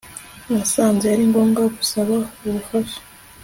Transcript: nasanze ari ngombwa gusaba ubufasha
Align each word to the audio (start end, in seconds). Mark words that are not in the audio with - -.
nasanze 0.51 1.05
ari 1.13 1.23
ngombwa 1.29 1.61
gusaba 1.77 2.15
ubufasha 2.47 2.99